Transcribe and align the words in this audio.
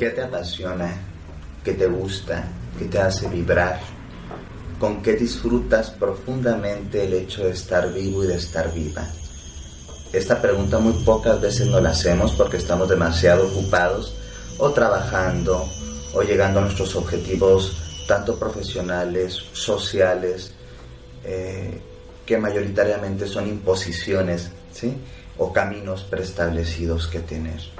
¿Qué 0.00 0.08
te 0.08 0.22
apasiona? 0.22 0.96
¿Qué 1.62 1.74
te 1.74 1.86
gusta? 1.86 2.48
¿Qué 2.78 2.86
te 2.86 2.98
hace 2.98 3.28
vibrar? 3.28 3.78
¿Con 4.78 5.02
qué 5.02 5.12
disfrutas 5.12 5.90
profundamente 5.90 7.04
el 7.04 7.12
hecho 7.12 7.44
de 7.44 7.50
estar 7.50 7.92
vivo 7.92 8.24
y 8.24 8.28
de 8.28 8.36
estar 8.36 8.72
viva? 8.72 9.06
Esta 10.10 10.40
pregunta 10.40 10.78
muy 10.78 10.94
pocas 11.04 11.38
veces 11.38 11.66
nos 11.66 11.82
la 11.82 11.90
hacemos 11.90 12.32
porque 12.32 12.56
estamos 12.56 12.88
demasiado 12.88 13.46
ocupados 13.48 14.16
o 14.56 14.70
trabajando 14.70 15.68
o 16.14 16.22
llegando 16.22 16.60
a 16.60 16.62
nuestros 16.62 16.96
objetivos 16.96 17.76
tanto 18.08 18.38
profesionales, 18.38 19.34
sociales, 19.52 20.54
eh, 21.24 21.78
que 22.24 22.38
mayoritariamente 22.38 23.26
son 23.26 23.48
imposiciones 23.48 24.50
¿sí? 24.72 24.96
o 25.36 25.52
caminos 25.52 26.04
preestablecidos 26.04 27.06
que 27.06 27.20
tener. 27.20 27.79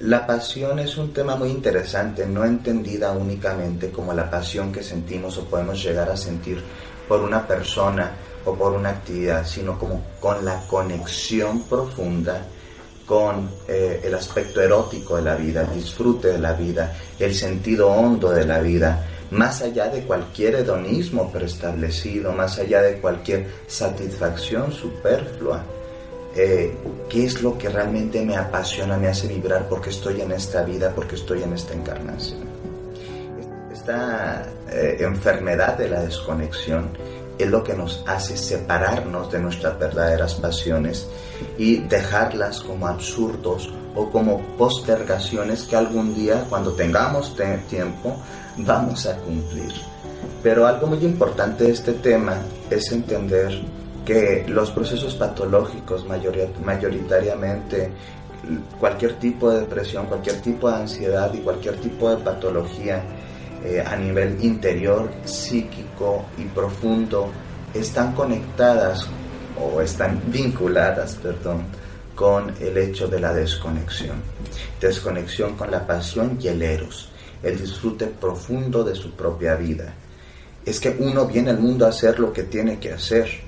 La 0.00 0.24
pasión 0.24 0.78
es 0.78 0.96
un 0.96 1.12
tema 1.12 1.34
muy 1.34 1.48
interesante, 1.48 2.24
no 2.24 2.44
entendida 2.44 3.10
únicamente 3.10 3.90
como 3.90 4.12
la 4.12 4.30
pasión 4.30 4.70
que 4.70 4.80
sentimos 4.80 5.36
o 5.38 5.44
podemos 5.46 5.82
llegar 5.82 6.08
a 6.08 6.16
sentir 6.16 6.62
por 7.08 7.20
una 7.20 7.44
persona 7.44 8.12
o 8.44 8.54
por 8.54 8.74
una 8.74 8.90
actividad, 8.90 9.44
sino 9.44 9.76
como 9.76 10.04
con 10.20 10.44
la 10.44 10.60
conexión 10.68 11.64
profunda 11.64 12.46
con 13.04 13.50
eh, 13.66 14.02
el 14.04 14.14
aspecto 14.14 14.60
erótico 14.60 15.16
de 15.16 15.22
la 15.22 15.34
vida, 15.34 15.62
el 15.62 15.80
disfrute 15.80 16.28
de 16.28 16.38
la 16.38 16.52
vida, 16.52 16.94
el 17.18 17.34
sentido 17.34 17.88
hondo 17.88 18.30
de 18.30 18.44
la 18.44 18.60
vida, 18.60 19.04
más 19.32 19.62
allá 19.62 19.88
de 19.88 20.02
cualquier 20.02 20.56
hedonismo 20.56 21.32
preestablecido, 21.32 22.32
más 22.32 22.56
allá 22.60 22.82
de 22.82 23.00
cualquier 23.00 23.48
satisfacción 23.66 24.70
superflua 24.70 25.64
eh, 26.34 26.76
qué 27.08 27.24
es 27.24 27.42
lo 27.42 27.56
que 27.56 27.68
realmente 27.68 28.22
me 28.24 28.36
apasiona, 28.36 28.96
me 28.96 29.08
hace 29.08 29.28
vibrar 29.28 29.68
porque 29.68 29.90
estoy 29.90 30.20
en 30.20 30.32
esta 30.32 30.62
vida, 30.62 30.92
porque 30.94 31.16
estoy 31.16 31.42
en 31.42 31.52
esta 31.52 31.74
encarnación. 31.74 32.40
Esta 33.72 34.46
eh, 34.70 34.96
enfermedad 35.00 35.78
de 35.78 35.88
la 35.88 36.02
desconexión 36.02 36.90
es 37.38 37.48
lo 37.48 37.62
que 37.62 37.74
nos 37.74 38.02
hace 38.06 38.36
separarnos 38.36 39.30
de 39.30 39.38
nuestras 39.38 39.78
verdaderas 39.78 40.34
pasiones 40.34 41.08
y 41.56 41.78
dejarlas 41.78 42.60
como 42.60 42.86
absurdos 42.86 43.72
o 43.94 44.10
como 44.10 44.40
postergaciones 44.56 45.64
que 45.64 45.76
algún 45.76 46.14
día, 46.14 46.44
cuando 46.48 46.72
tengamos 46.72 47.34
tiempo, 47.68 48.16
vamos 48.58 49.06
a 49.06 49.16
cumplir. 49.16 49.72
Pero 50.42 50.66
algo 50.66 50.88
muy 50.88 50.98
importante 51.04 51.64
de 51.64 51.72
este 51.72 51.94
tema 51.94 52.36
es 52.70 52.92
entender 52.92 53.60
que 54.08 54.46
los 54.48 54.70
procesos 54.70 55.14
patológicos 55.16 56.06
mayoritariamente, 56.08 57.90
cualquier 58.80 59.18
tipo 59.18 59.50
de 59.50 59.60
depresión, 59.60 60.06
cualquier 60.06 60.40
tipo 60.40 60.70
de 60.70 60.76
ansiedad 60.76 61.30
y 61.34 61.40
cualquier 61.40 61.76
tipo 61.76 62.08
de 62.08 62.16
patología 62.16 63.02
eh, 63.62 63.84
a 63.86 63.96
nivel 63.96 64.42
interior, 64.42 65.10
psíquico 65.26 66.24
y 66.38 66.44
profundo, 66.44 67.28
están 67.74 68.14
conectadas 68.14 69.06
o 69.60 69.82
están 69.82 70.22
vinculadas, 70.28 71.16
perdón, 71.16 71.66
con 72.14 72.54
el 72.60 72.78
hecho 72.78 73.08
de 73.08 73.20
la 73.20 73.34
desconexión. 73.34 74.22
Desconexión 74.80 75.54
con 75.54 75.70
la 75.70 75.86
pasión 75.86 76.38
y 76.40 76.48
el 76.48 76.62
eros, 76.62 77.10
el 77.42 77.60
disfrute 77.60 78.06
profundo 78.06 78.82
de 78.84 78.94
su 78.94 79.10
propia 79.10 79.54
vida. 79.54 79.92
Es 80.64 80.80
que 80.80 80.96
uno 80.98 81.26
viene 81.26 81.50
al 81.50 81.58
mundo 81.58 81.84
a 81.84 81.90
hacer 81.90 82.18
lo 82.18 82.32
que 82.32 82.44
tiene 82.44 82.78
que 82.78 82.94
hacer 82.94 83.47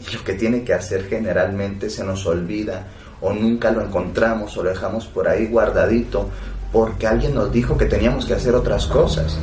y 0.00 0.14
lo 0.14 0.24
que 0.24 0.34
tiene 0.34 0.64
que 0.64 0.74
hacer 0.74 1.06
generalmente 1.08 1.90
se 1.90 2.04
nos 2.04 2.26
olvida 2.26 2.86
o 3.20 3.32
nunca 3.32 3.70
lo 3.70 3.82
encontramos 3.82 4.56
o 4.56 4.62
lo 4.62 4.70
dejamos 4.70 5.06
por 5.06 5.28
ahí 5.28 5.46
guardadito 5.46 6.28
porque 6.72 7.06
alguien 7.06 7.34
nos 7.34 7.52
dijo 7.52 7.76
que 7.76 7.86
teníamos 7.86 8.26
que 8.26 8.34
hacer 8.34 8.54
otras 8.54 8.86
cosas, 8.86 9.36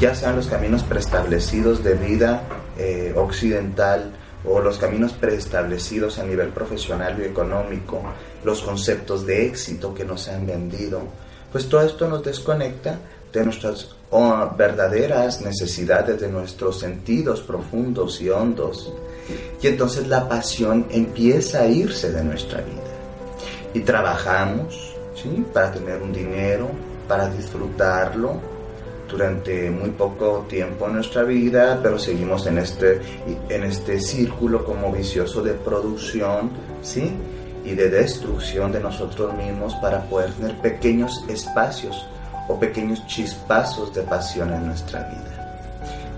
ya 0.00 0.14
sean 0.14 0.36
los 0.36 0.46
caminos 0.46 0.82
preestablecidos 0.82 1.82
de 1.82 1.94
vida 1.94 2.42
eh, 2.78 3.14
occidental 3.16 4.12
o 4.44 4.60
los 4.60 4.78
caminos 4.78 5.12
preestablecidos 5.12 6.18
a 6.18 6.24
nivel 6.24 6.50
profesional 6.50 7.18
y 7.18 7.24
económico, 7.24 8.02
los 8.44 8.62
conceptos 8.62 9.26
de 9.26 9.46
éxito 9.46 9.94
que 9.94 10.04
nos 10.04 10.28
han 10.28 10.46
vendido, 10.46 11.02
pues 11.50 11.68
todo 11.68 11.80
esto 11.82 12.08
nos 12.08 12.22
desconecta 12.22 12.98
de 13.32 13.44
nuestras 13.44 13.95
oh, 14.10 14.50
verdaderas 14.56 15.40
necesidades, 15.40 16.20
de 16.20 16.28
nuestros 16.28 16.80
sentidos 16.80 17.40
profundos 17.40 18.20
y 18.20 18.30
hondos. 18.30 18.92
Y 19.60 19.66
entonces 19.66 20.06
la 20.06 20.28
pasión 20.28 20.86
empieza 20.90 21.62
a 21.62 21.66
irse 21.66 22.12
de 22.12 22.22
nuestra 22.22 22.60
vida. 22.60 22.82
Y 23.74 23.80
trabajamos 23.80 24.94
¿sí? 25.14 25.44
para 25.52 25.72
tener 25.72 26.00
un 26.00 26.12
dinero, 26.12 26.68
para 27.08 27.28
disfrutarlo 27.28 28.40
durante 29.10 29.70
muy 29.70 29.90
poco 29.90 30.46
tiempo 30.48 30.86
en 30.86 30.94
nuestra 30.94 31.22
vida, 31.22 31.78
pero 31.82 31.98
seguimos 31.98 32.46
en 32.46 32.58
este, 32.58 33.00
en 33.48 33.64
este 33.64 34.00
círculo 34.00 34.64
como 34.64 34.92
vicioso 34.92 35.42
de 35.42 35.52
producción 35.52 36.50
¿sí? 36.82 37.12
y 37.64 37.74
de 37.74 37.88
destrucción 37.88 38.72
de 38.72 38.80
nosotros 38.80 39.34
mismos 39.34 39.74
para 39.76 40.02
poder 40.08 40.32
tener 40.32 40.60
pequeños 40.60 41.24
espacios 41.28 42.06
o 42.48 42.58
pequeños 42.58 43.06
chispazos 43.06 43.94
de 43.94 44.02
pasión 44.02 44.52
en 44.52 44.66
nuestra 44.66 45.00
vida. 45.04 45.36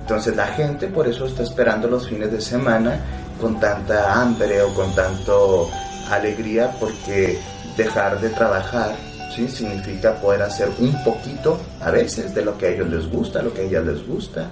Entonces 0.00 0.36
la 0.36 0.46
gente 0.46 0.86
por 0.88 1.06
eso 1.06 1.26
está 1.26 1.42
esperando 1.42 1.88
los 1.88 2.08
fines 2.08 2.32
de 2.32 2.40
semana 2.40 2.98
con 3.40 3.60
tanta 3.60 4.20
hambre 4.20 4.62
o 4.62 4.72
con 4.74 4.94
tanto 4.94 5.68
alegría 6.10 6.72
porque 6.80 7.38
dejar 7.76 8.20
de 8.20 8.30
trabajar 8.30 8.94
¿sí? 9.34 9.48
significa 9.48 10.14
poder 10.14 10.42
hacer 10.42 10.70
un 10.78 11.04
poquito 11.04 11.60
a 11.80 11.90
veces 11.90 12.34
de 12.34 12.44
lo 12.44 12.56
que 12.56 12.66
a 12.66 12.70
ellos 12.70 12.88
les 12.88 13.06
gusta, 13.06 13.42
lo 13.42 13.52
que 13.52 13.62
a 13.62 13.64
ellas 13.64 13.84
les 13.84 14.06
gusta. 14.06 14.50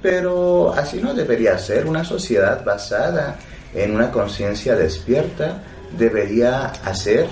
Pero 0.00 0.72
así 0.72 1.00
no 1.00 1.14
debería 1.14 1.58
ser. 1.58 1.86
Una 1.86 2.04
sociedad 2.04 2.64
basada 2.64 3.36
en 3.74 3.94
una 3.94 4.10
conciencia 4.10 4.74
despierta 4.74 5.62
debería 5.96 6.66
hacer, 6.84 7.28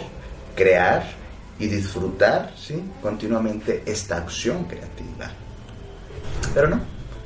crear 0.55 1.20
y 1.60 1.69
disfrutar 1.69 2.53
¿sí? 2.56 2.82
continuamente 3.03 3.82
esta 3.87 4.16
acción 4.16 4.65
creativa. 4.65 5.31
Pero 6.53 6.69
no, 6.69 6.81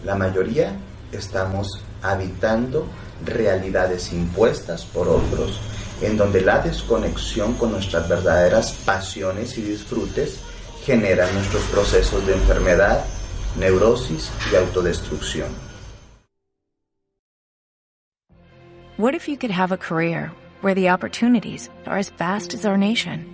la 0.04 0.16
mayoría 0.16 0.76
estamos 1.12 1.80
habitando 2.02 2.86
realidades 3.24 4.12
impuestas 4.12 4.84
por 4.84 5.08
otros, 5.08 5.60
en 6.02 6.16
donde 6.16 6.40
la 6.40 6.58
desconexión 6.58 7.54
con 7.54 7.72
nuestras 7.72 8.08
verdaderas 8.08 8.72
pasiones 8.84 9.56
y 9.56 9.62
disfrutes 9.62 10.40
genera 10.84 11.30
nuestros 11.32 11.62
procesos 11.64 12.26
de 12.26 12.34
enfermedad, 12.34 13.04
neurosis 13.58 14.30
y 14.52 14.56
autodestrucción. 14.56 15.48
What 18.96 19.14
if 19.14 19.28
you 19.28 19.36
could 19.36 19.50
have 19.50 19.72
a 19.72 19.76
career 19.76 20.30
where 20.60 20.74
the 20.74 20.90
opportunities 20.90 21.68
are 21.84 21.98
as 21.98 22.10
vast 22.10 22.54
as 22.54 22.64
our 22.64 22.76
nation, 22.76 23.33